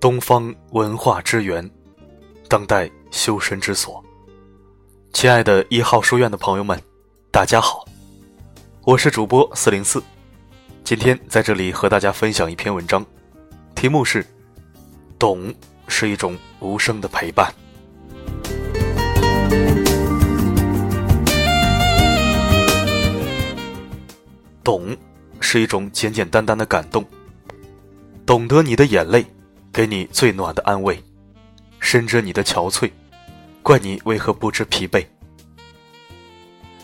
[0.00, 1.70] 东方文化之源，
[2.48, 4.02] 当代修身之所。
[5.12, 6.80] 亲爱的一号书院的朋友们，
[7.30, 7.84] 大家好，
[8.84, 10.02] 我是主播四零四，
[10.84, 13.04] 今天在这里和大家分享一篇文章，
[13.74, 14.24] 题目是
[15.18, 15.54] “懂
[15.88, 17.52] 是一种无声的陪伴”。
[25.50, 27.02] 是一种简简单单的感动，
[28.26, 29.24] 懂得你的眼泪。
[29.72, 31.02] 给你最暖的安慰，
[31.80, 32.90] 深知你的憔悴，
[33.62, 35.06] 怪你为何不知疲惫。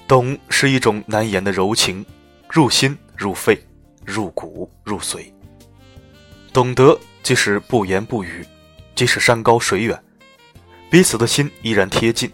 [0.08, 2.06] 懂是一种难言的柔情，
[2.48, 3.62] 入心入肺，
[4.02, 5.30] 入骨入髓。
[6.50, 8.46] 懂得即使不言不语，
[8.94, 10.02] 即使山高水远，
[10.88, 12.33] 彼此的心依然贴近，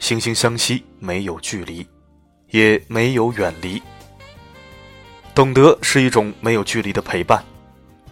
[0.00, 1.86] 惺惺相惜，没有距离，
[2.50, 3.82] 也没有远离。
[5.36, 7.44] 懂得是一种没有距离的陪伴。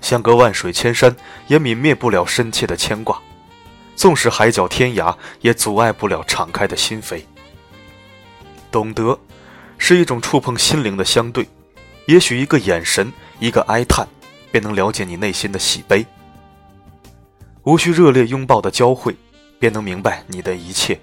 [0.02, 3.16] 相隔万水千山，也泯灭不了深切的牵挂；
[3.96, 7.22] 纵使海角天涯，也阻碍不了敞开的心扉。
[8.70, 9.18] 懂得，
[9.78, 11.48] 是一种触碰心灵的相对，
[12.06, 14.06] 也许一个眼神，一个哀叹，
[14.52, 16.04] 便能了解你内心的喜悲。
[17.62, 19.16] 无需热烈拥抱的交汇，
[19.58, 21.00] 便能明白你的一切。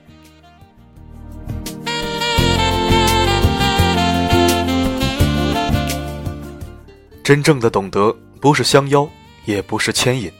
[7.24, 8.16] 真正的懂得。
[8.42, 9.08] 不是相邀，
[9.46, 10.32] 也不是牵引，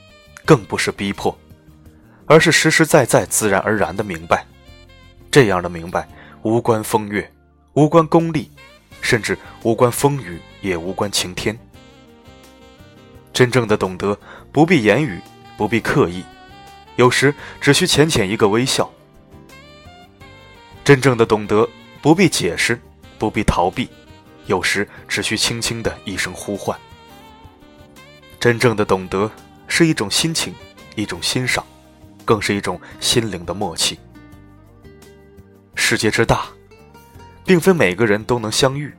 [0.44, 1.38] 更不是逼迫，
[2.26, 4.44] 而是实实在在、自然而然的明白。
[5.30, 6.10] 这样的明白，
[6.42, 7.32] 无关风月，
[7.74, 8.50] 无关功利，
[9.02, 11.56] 甚至无关风雨，也无关晴天。
[13.32, 14.18] 真正的懂得，
[14.52, 15.22] 不必言语，
[15.56, 16.24] 不必刻意，
[16.96, 18.92] 有时只需浅浅一个微笑。
[20.84, 21.70] 真正的懂得，
[22.02, 22.82] 不必解释，
[23.20, 23.88] 不必逃避，
[24.52, 26.78] 有时只需轻轻的一声呼唤。
[28.38, 29.32] 真正的懂得
[29.66, 30.54] 是一种心情，
[30.96, 31.66] 一种欣赏，
[32.26, 33.98] 更是一种心灵的默契。
[35.74, 36.48] 世界之大，
[37.46, 38.90] 并非每个人都能相遇；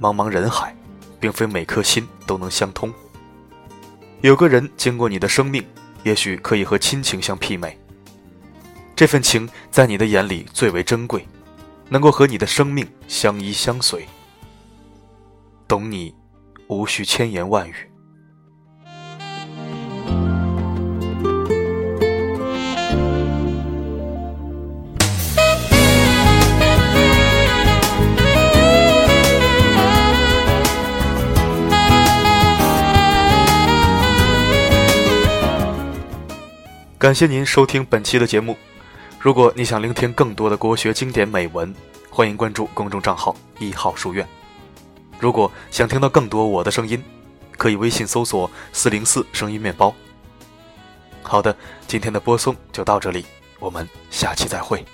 [0.00, 0.72] 茫茫人海，
[1.18, 2.94] 并非每颗心都能相通。
[4.20, 5.66] 有个人经过你的生命，
[6.04, 7.76] 也许可以和亲情相媲美。
[8.94, 11.26] 这份情在你的眼里最为珍贵，
[11.88, 14.06] 能够和你的生命相依相随。
[15.68, 16.14] 懂你，
[16.68, 17.74] 无需千言万语。
[36.96, 38.56] 感谢您收听本期的节目。
[39.18, 41.74] 如果你想聆听更多的国学经典美文，
[42.08, 44.24] 欢迎关注公众账号“一号书院”。
[45.18, 47.02] 如果想听到更多我的声音，
[47.56, 49.94] 可以微信搜索“四零四声音面包”。
[51.22, 51.56] 好的，
[51.88, 53.24] 今天的播送就到这里，
[53.58, 54.84] 我们下期再会。